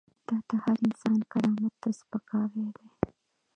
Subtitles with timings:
[0.27, 2.87] دا د هر انسان کرامت ته سپکاوی دی.